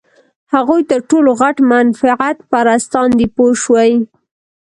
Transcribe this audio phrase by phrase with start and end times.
[0.53, 3.93] هغوی تر ټولو غټ منفعت پرستان دي پوه شوې!.